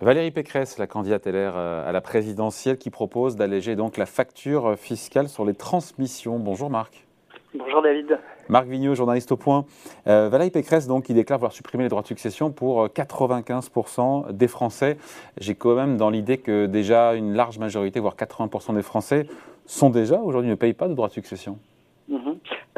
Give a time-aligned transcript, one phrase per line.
[0.00, 4.78] Valérie Pécresse, la candidate LR euh, à la présidentielle, qui propose d'alléger donc la facture
[4.78, 6.38] fiscale sur les transmissions.
[6.38, 7.06] Bonjour Marc.
[7.52, 8.18] Bonjour David.
[8.48, 9.66] Marc Vigneault, journaliste au point.
[10.06, 14.32] Euh, Valérie Pécresse, donc, qui déclare vouloir supprimer les droits de succession pour 95% euh,
[14.32, 14.96] des Français.
[15.38, 19.26] J'ai quand même dans l'idée que déjà une large majorité, voire 80% des Français,
[19.66, 21.58] sont déjà aujourd'hui ne payent pas de droits de succession.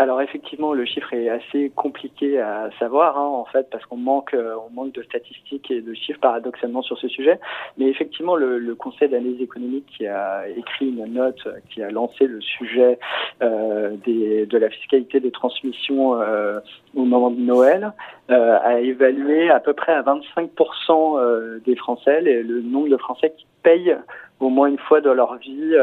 [0.02, 4.34] Alors effectivement, le chiffre est assez compliqué à savoir, hein, en fait, parce qu'on manque,
[4.34, 7.38] euh, on manque de statistiques et de chiffres paradoxalement sur ce sujet.
[7.78, 12.40] Mais effectivement, le, Conseil d'analyse économique qui a écrit une note, qui a lancé le
[12.40, 12.98] sujet
[13.42, 16.58] euh, de la fiscalité des transmissions euh,
[16.96, 17.92] au moment de Noël,
[18.30, 23.32] euh, a évalué à peu près à 25% euh, des Français le nombre de Français
[23.36, 23.96] qui payent
[24.40, 25.74] au moins une fois dans leur vie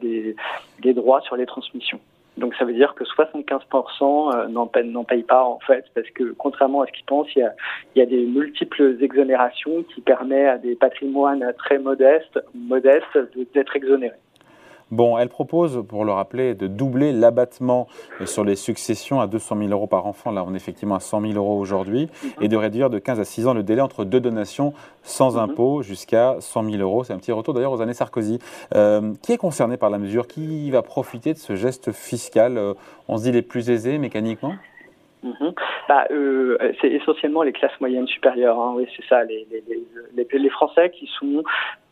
[0.00, 2.00] des droits sur les transmissions.
[2.38, 6.82] Donc ça veut dire que 75% euh, n'en payent, pas en fait, parce que contrairement
[6.82, 7.54] à ce qu'ils pensent, il y a,
[7.94, 13.18] il y a des multiples exonérations qui permettent à des patrimoines très modestes, modestes
[13.54, 14.16] d'être exonérés.
[14.90, 17.88] Bon, elle propose, pour le rappeler, de doubler l'abattement
[18.24, 20.30] sur les successions à 200 000 euros par enfant.
[20.30, 22.08] Là, on est effectivement à 100 000 euros aujourd'hui.
[22.40, 24.72] Et de réduire de 15 à 6 ans le délai entre deux donations
[25.02, 25.50] sans mhm.
[25.50, 27.04] impôt jusqu'à 100 000 euros.
[27.04, 28.38] C'est un petit retour d'ailleurs aux années Sarkozy.
[28.74, 30.26] Euh, qui est concerné par la mesure?
[30.26, 32.56] Qui va profiter de ce geste fiscal?
[32.56, 32.74] Euh,
[33.08, 34.54] On se dit les plus aisés mécaniquement?
[35.22, 35.52] Mhm.
[35.88, 38.58] Bah, euh, c'est essentiellement les classes moyennes supérieures.
[38.58, 39.24] Hein, oui, c'est ça.
[39.24, 39.64] Les, les,
[40.14, 41.42] les, les, Français qui sont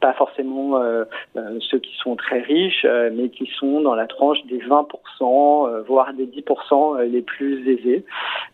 [0.01, 1.05] pas forcément euh,
[1.37, 5.83] euh, ceux qui sont très riches, euh, mais qui sont dans la tranche des 20%,
[5.87, 8.05] voire des 10% les plus aisés.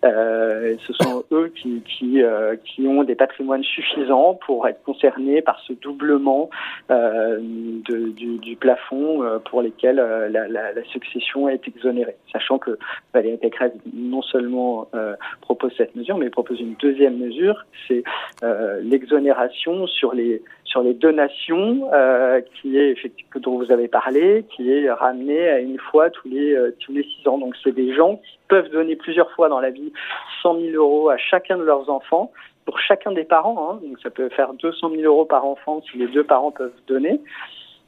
[0.03, 2.23] ce sont eux qui qui,
[2.65, 6.51] qui ont des patrimoines suffisants pour être concernés par ce doublement
[6.89, 12.79] de, du, du, plafond pour lesquels la, la, la, succession est exonérée, sachant que
[13.13, 18.03] Valérie Pécresse non seulement euh, propose cette mesure, mais propose une deuxième mesure, c'est
[18.43, 24.45] euh, l'exonération sur les sur les donations, euh, qui est effectivement dont vous avez parlé,
[24.57, 27.39] qui est ramenée à une fois tous les tous les six ans.
[27.39, 29.93] Donc c'est des gens qui peuvent donner plusieurs fois dans la vie
[30.43, 32.33] 100 000 euros à chacun de leurs enfants
[32.65, 33.71] pour chacun des parents.
[33.71, 33.81] Hein.
[33.87, 37.21] donc ça peut faire 200 000 euros par enfant si les deux parents peuvent donner.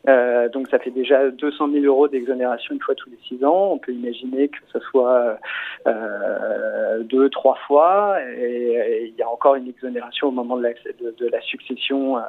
[0.07, 3.73] Euh, donc ça fait déjà 200 000 euros d'exonération une fois tous les six ans.
[3.73, 5.39] On peut imaginer que ce soit
[5.87, 8.17] euh, deux, trois fois.
[8.39, 12.21] Et, il y a encore une exonération au moment de la, succession euh,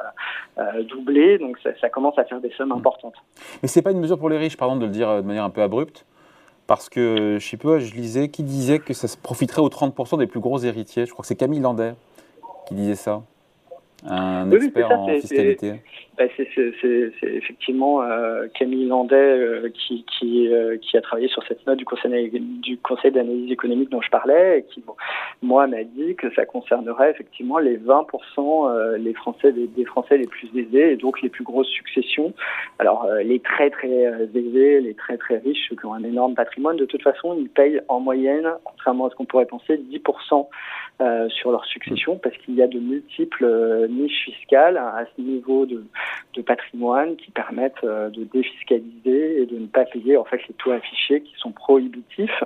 [0.60, 1.38] euh, doublée.
[1.38, 3.16] Donc ça, commence à faire des sommes importantes.
[3.62, 5.50] Mais c'est pas une mesure pour les riches, pardon de le dire de manière un
[5.50, 6.06] peu abrupte.
[6.68, 10.18] Parce que, je sais pas, je lisais, qui disait que ça se profiterait aux 30%
[10.18, 11.94] des plus gros héritiers Je crois que c'est Camille Landais
[12.68, 13.22] qui disait ça
[14.08, 15.74] un expert en fiscalité
[16.18, 21.66] bah, C'est effectivement euh, Camille Landais euh, qui, qui, euh, qui, a travaillé sur cette
[21.66, 24.84] note du Conseil, du conseil d'analyse économique dont je parlais et qui,
[25.42, 30.50] moi, m'a dit que ça concernerait effectivement les 20% les Français, des, Français les plus
[30.56, 32.34] aisés et donc les plus grosses successions.
[32.80, 36.78] Alors, les très très aisés, les très très riches, ceux qui ont un énorme patrimoine,
[36.78, 40.48] de toute façon, ils payent en moyenne, contrairement à ce qu'on pourrait penser, 10%
[41.30, 45.84] sur leur succession parce qu'il y a de multiples niches fiscales à ce niveau de,
[46.36, 50.54] de patrimoine qui permettent euh, de défiscaliser et de ne pas payer en fait les
[50.56, 52.44] taux affichés qui sont prohibitifs,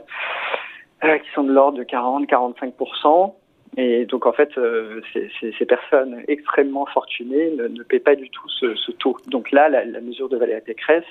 [1.04, 3.34] euh, qui sont de l'ordre de 40-45%.
[3.78, 8.50] Et donc en fait, euh, ces, personnes extrêmement fortunées ne, ne paient pas du tout
[8.50, 9.16] ce, taux.
[9.28, 11.06] Donc là, la, mesure de Valérie Pécresse,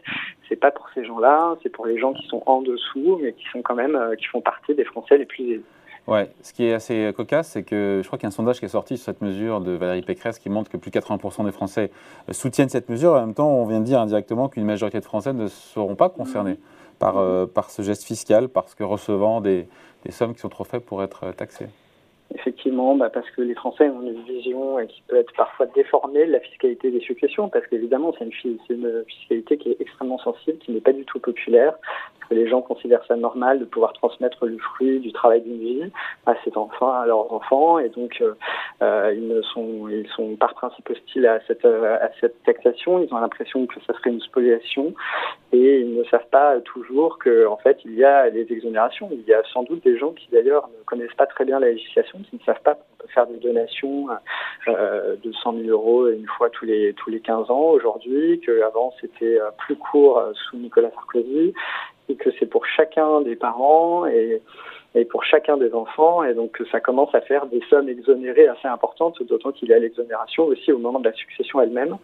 [0.49, 3.45] c'est pas pour ces gens-là, c'est pour les gens qui sont en dessous, mais qui
[3.53, 5.63] sont quand même, qui font partie des Français les plus aisés.
[6.09, 8.61] Ouais, ce qui est assez cocasse, c'est que je crois qu'il y a un sondage
[8.61, 11.45] qui est sorti sur cette mesure de Valérie Pécresse qui montre que plus de 80%
[11.45, 11.91] des Français
[12.31, 13.13] euh, soutiennent cette mesure.
[13.13, 16.09] En même temps, on vient de dire indirectement qu'une majorité de Français ne seront pas
[16.09, 16.57] concernés
[16.99, 19.69] par, euh, par ce geste fiscal parce que recevant des,
[20.07, 21.69] des sommes qui sont trop faibles pour être taxées.
[22.35, 26.33] Effectivement, bah parce que les Français ont une vision qui peut être parfois déformée de
[26.33, 30.73] la fiscalité des successions, parce qu'évidemment, c'est une, une, fiscalité qui est extrêmement sensible, qui
[30.73, 31.75] n'est pas du tout populaire,
[32.29, 35.91] que les gens considèrent ça normal de pouvoir transmettre le fruit du travail d'une vie
[36.27, 38.35] à ses enfants, à leurs enfants, et donc euh,
[38.83, 43.03] euh ils sont, par principe hostiles à cette, à cette taxation.
[43.03, 44.95] Ils ont l'impression que ça serait une spoliation,
[45.53, 49.09] et ils ne savent pas toujours que, en fait, il y a des exonérations.
[49.11, 51.71] Il y a sans doute des gens qui d'ailleurs ne connaissent pas très bien la
[51.71, 54.09] législation qui ne savent pas qu'on peut faire des donations
[54.69, 58.93] euh, de 100 000 euros une fois tous les tous les 15 ans aujourd'hui, qu'avant
[59.01, 61.55] c'était euh, plus court euh, sous Nicolas Sarkozy,
[62.09, 64.41] et que c'est pour chacun des parents et,
[64.95, 68.69] et pour chacun des enfants, et donc ça commence à faire des sommes exonérées assez
[68.69, 71.97] importantes, d'autant qu'il y a l'exonération aussi au moment de la succession elle-même,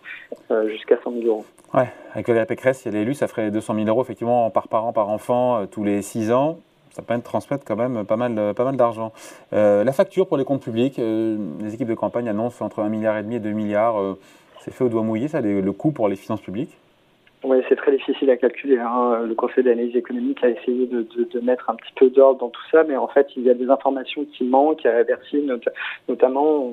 [0.67, 1.45] jusqu'à 100 000 euros.
[1.73, 4.69] Ouais, avec Valérie Pécresse, si elle est élue, ça ferait 200 000 euros effectivement par
[4.69, 6.59] parent, par enfant, tous les 6 ans
[6.95, 9.13] ça permet de transmettre quand même pas mal, pas mal d'argent.
[9.53, 12.89] Euh, la facture pour les comptes publics, euh, les équipes de campagne annoncent entre 1,5
[12.89, 14.01] milliard et 2 milliards.
[14.01, 14.19] Euh,
[14.61, 16.79] C'est fait au doigt mouillé, ça, le coût pour les finances publiques
[17.69, 18.79] c'est très difficile à calculer.
[18.79, 19.21] Hein.
[19.27, 22.85] Le Conseil d'analyse économique a essayé de, mettre un petit peu d'ordre dans tout ça,
[22.85, 24.87] mais en fait, il y a des informations qui manquent.
[24.87, 25.47] À Bercy,
[26.09, 26.71] notamment,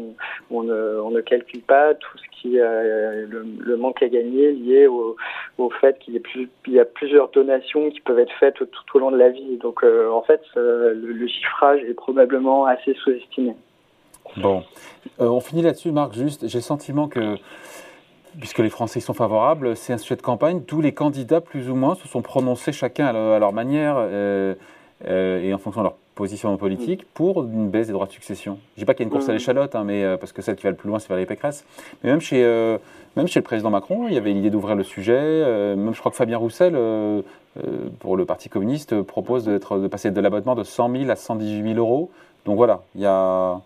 [0.50, 5.16] on, ne, calcule pas tout ce qui euh, le, manque à gagner lié au,
[5.58, 6.22] au fait qu'il
[6.68, 9.58] y, a plusieurs donations qui peuvent être faites tout, au long de la vie.
[9.58, 13.56] Donc, euh, en fait, euh, le, le, chiffrage est probablement assez sous-estimé.
[14.38, 14.64] Bon,
[15.20, 16.14] euh, on finit là-dessus, Marc.
[16.14, 17.36] Juste, j'ai le sentiment que
[18.40, 20.62] puisque les Français y sont favorables, c'est un sujet de campagne.
[20.62, 24.56] Tous les candidats, plus ou moins, se sont prononcés chacun à leur, manière euh,
[25.08, 28.60] euh, et en fonction de leur position politique pour une baisse des droits de succession.
[28.76, 30.34] Je ne dis pas qu'il y a une course à l'échalote, hein, mais, euh, parce
[30.34, 31.66] que celle qui va le plus loin, c'est Valérie Pécresse.
[32.04, 32.44] Mais même chez,
[33.16, 35.76] même chez le président Macron, il y avait l'idée d'ouvrir le sujet.
[35.76, 36.74] même je crois que Fabien Roussel,
[38.00, 41.80] pour le Parti communiste, propose de passer de l'abattement de 100 000 à 118 000
[41.80, 42.12] euros.
[42.46, 43.62] Donc voilà, il y a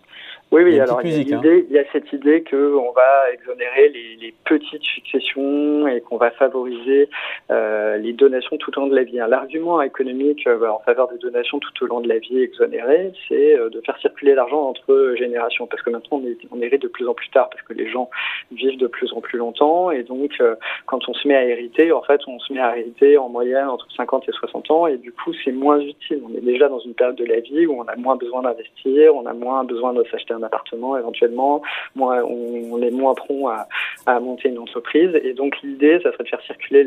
[0.52, 1.42] oui, oui, alors il y, a hein.
[1.44, 6.30] il y, a cette idée qu'on va exonérer les, les, petites successions et qu'on va
[6.30, 7.08] favoriser
[7.50, 9.18] euh, les donations tout au long de la vie.
[9.28, 13.58] L'argument économique euh, en faveur des donations tout au long de la vie exonérées, c'est
[13.58, 16.88] euh, de faire circuler l'argent entre générations, parce que maintenant on, est, on hérite de
[16.88, 18.08] plus en plus tard, parce que les gens
[18.52, 20.40] vivent de plus en plus longtemps, et donc
[20.86, 23.66] quand on se met à hériter, en fait, on se met à hériter en moyenne
[23.66, 26.22] entre 50 et 60 ans, et du coup c'est moins utile.
[26.24, 29.16] On est déjà dans une période de la vie où on a moins besoin d'investir,
[29.16, 31.62] on a moins besoin de s'acheter un appartement éventuellement,
[31.94, 33.68] moins, on, est moins prompt à,
[34.06, 35.10] à, monter une entreprise.
[35.22, 36.86] Et donc l'idée, ça serait de faire circuler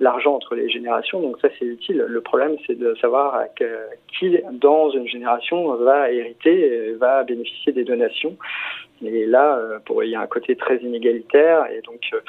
[0.00, 1.20] l'argent entre les générations.
[1.20, 2.04] Donc ça, c'est utile.
[2.06, 3.42] Le problème, c'est de savoir
[4.18, 8.36] qui, dans une génération, va hériter, va bénéficier des donations.
[9.04, 11.66] Et là, euh, il y a un côté très inégalitaire.
[11.66, 12.20] Et donc, euh,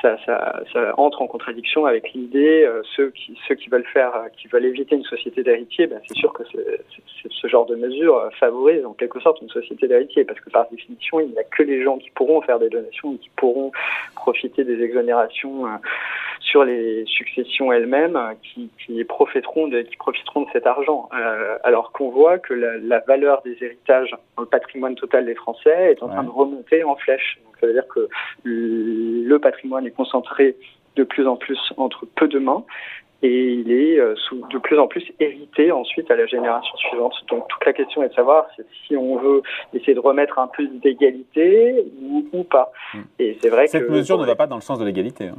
[0.00, 4.14] ça, ça, ça, entre en contradiction avec l'idée, euh, ceux qui ceux qui veulent faire,
[4.16, 8.16] euh, qui veulent éviter une société d'héritier, ben c'est sûr que ce genre de mesure
[8.16, 11.44] euh, favorise en quelque sorte une société d'héritier, parce que par définition, il n'y a
[11.44, 13.72] que les gens qui pourront faire des donations, qui pourront
[14.14, 15.66] profiter des exonérations
[16.40, 21.08] sur les successions elles-mêmes, qui, qui profiteront de qui profiteront de cet argent,
[21.64, 25.92] alors qu'on voit que la, la, valeur des héritages dans le patrimoine total des Français
[25.92, 27.38] est en train de remonter en flèche.
[27.62, 28.08] Ça veut dire que
[28.42, 30.56] le patrimoine est concentré
[30.96, 32.64] de plus en plus entre peu de mains
[33.22, 34.14] et il est euh,
[34.50, 37.14] de plus en plus hérité ensuite à la génération suivante.
[37.30, 38.46] Donc toute la question est de savoir
[38.86, 39.42] si on veut
[39.72, 41.84] essayer de remettre un peu d'égalité
[42.32, 42.72] ou, pas.
[42.92, 43.02] Hmm.
[43.20, 45.28] Et c'est vrai Cette mesure ne va pas dans le sens de l'égalité.
[45.28, 45.36] Hein.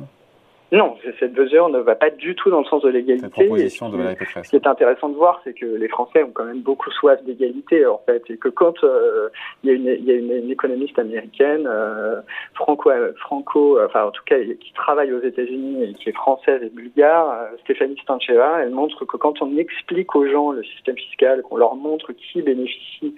[0.73, 3.29] Non, cette mesure ne va pas du tout dans le sens de l'égalité.
[3.29, 3.97] proposition de
[4.43, 7.23] Ce qui est intéressant de voir, c'est que les Français ont quand même beaucoup soif
[7.23, 9.29] d'égalité, en fait, et que quand euh,
[9.63, 12.21] il, y a une, il y a une, économiste américaine, euh,
[12.55, 12.89] franco,
[13.19, 17.29] franco, enfin en tout cas qui travaille aux États-Unis et qui est française et bulgare,
[17.29, 21.57] euh, Stéphanie Stancheva, elle montre que quand on explique aux gens le système fiscal, qu'on
[21.57, 23.13] leur montre qui bénéficie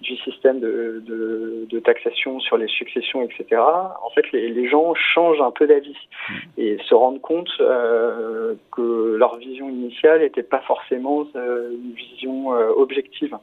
[0.00, 4.94] du système de, de, de, taxation sur les successions, etc., en fait, les, les gens
[4.94, 5.96] changent un peu d'avis
[6.28, 6.34] mm.
[6.58, 12.54] et se rendent compte euh, que leur vision initiale n'était pas forcément euh, une vision
[12.54, 13.36] euh, objective.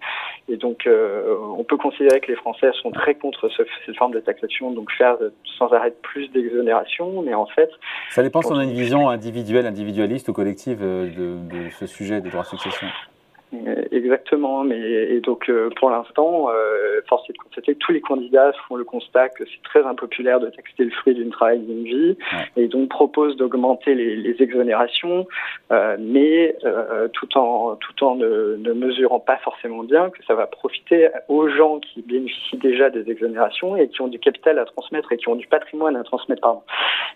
[0.49, 4.19] Et donc, on peut considérer que les Français sont très contre ce, cette forme de
[4.19, 5.15] taxation, donc faire
[5.57, 7.69] sans arrêt plus d'exonération, mais en fait...
[8.09, 12.19] Ça dépend si on a une vision individuelle, individualiste ou collective de, de ce sujet
[12.19, 12.87] des droits de succession.
[13.51, 17.91] Euh, exactement, mais et donc euh, pour l'instant, euh, force est de constater que tous
[17.91, 21.59] les candidats font le constat que c'est très impopulaire de taxer le fruit d'une travail
[21.59, 22.17] d'une vie,
[22.57, 25.25] et donc proposent d'augmenter les, les, exonérations,
[25.71, 30.35] euh, mais euh, tout en tout en ne, ne, mesurant pas forcément bien que ça
[30.35, 34.65] va profiter aux gens qui bénéficient déjà des exonérations et qui ont du capital à
[34.65, 36.61] transmettre et qui ont du patrimoine à transmettre, pardon.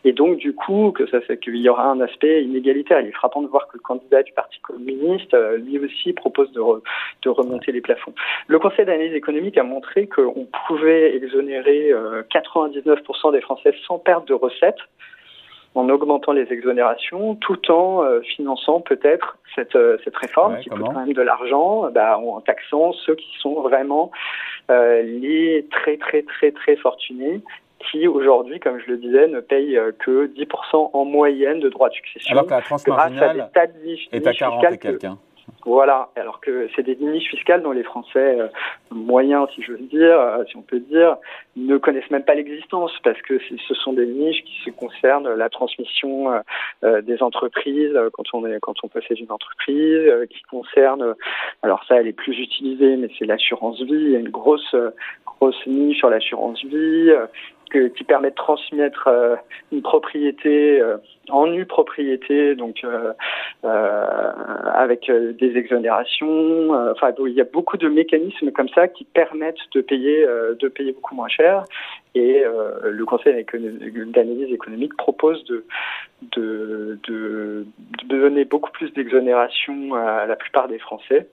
[0.03, 3.01] Et donc du coup, que ça fait qu'il y aura un aspect inégalitaire.
[3.01, 6.61] Il est frappant de voir que le candidat du Parti communiste, lui aussi propose de,
[7.21, 8.13] de remonter les plafonds.
[8.47, 11.91] Le Conseil d'analyse économique a montré qu'on pouvait exonérer
[12.33, 14.83] 99% euh, des Français sans perte de recettes
[15.75, 20.81] en augmentant les exonérations, tout en euh, finançant peut-être cette, euh, cette réforme qui coûte
[20.81, 24.11] quand même de l'argent, bah, en taxant ceux qui sont vraiment
[24.69, 27.41] euh, les très très très très fortunés
[27.91, 31.95] qui aujourd'hui, comme je le disais, ne payent que 10% en moyenne de droits de
[31.95, 32.31] succession.
[32.31, 33.49] Alors que la transmarginale
[34.13, 35.17] est à 40 et quelqu'un.
[35.65, 38.47] Voilà, alors que c'est des niches fiscales dont les Français euh,
[38.91, 41.15] moyens, si je veux dire, euh, si on peut dire,
[41.55, 45.49] ne connaissent même pas l'existence parce que ce sont des niches qui se concernent la
[45.49, 46.33] transmission
[46.83, 51.15] euh, des entreprises quand on est quand on possède une entreprise, qui concernent,
[51.61, 54.75] alors ça elle est plus utilisée, mais c'est l'assurance vie, il y a une grosse
[55.25, 57.11] grosse niche sur l'assurance vie
[57.95, 59.09] qui permet de transmettre
[59.71, 60.81] une propriété
[61.29, 62.85] en nue propriété, donc
[63.63, 66.71] avec des exonérations.
[66.91, 70.25] Enfin, il y a beaucoup de mécanismes comme ça qui permettent de payer,
[70.59, 71.63] de payer beaucoup moins cher.
[72.15, 72.43] Et
[72.83, 75.65] le Conseil d'analyse économique propose de,
[76.31, 77.65] de, de,
[78.05, 81.27] donner beaucoup plus d'exonération à la plupart des Français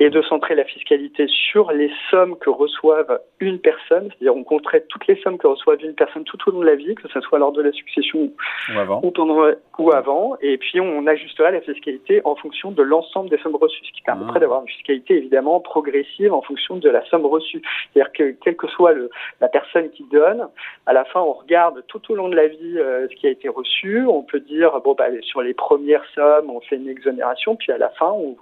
[0.00, 4.84] et de centrer la fiscalité sur les sommes que reçoivent une personne, c'est-à-dire on compterait
[4.88, 7.20] toutes les sommes que reçoivent une personne tout au long de la vie, que ce
[7.20, 8.30] soit lors de la succession
[8.74, 10.36] ou avant, ou, pendant, ou avant.
[10.40, 14.02] Et puis on ajusterait la fiscalité en fonction de l'ensemble des sommes reçues, ce qui
[14.02, 14.40] permettrait ah.
[14.40, 17.62] d'avoir une fiscalité évidemment progressive en fonction de la somme reçue.
[17.92, 20.46] C'est-à-dire que quelle que soit le, la personne qui donne,
[20.86, 23.30] à la fin on regarde tout au long de la vie euh, ce qui a
[23.30, 27.56] été reçu, on peut dire bon bah sur les premières sommes on fait une exonération,
[27.56, 28.36] puis à la fin on,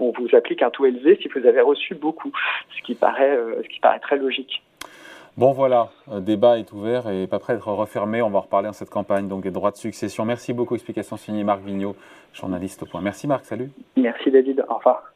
[0.00, 2.32] on vous applique un taux coût si vous avez reçu beaucoup,
[2.76, 3.62] ce qui paraît, euh,
[4.02, 4.62] très logique.
[5.36, 8.22] Bon voilà, le débat est ouvert et pas prêt d'être refermé.
[8.22, 10.24] On va en reparler dans cette campagne donc des droits de succession.
[10.24, 10.74] Merci beaucoup.
[10.74, 11.94] Explication signée Marc Vigneault,
[12.32, 13.02] journaliste au point.
[13.02, 13.70] Merci Marc, salut.
[13.96, 15.12] Merci David, au revoir.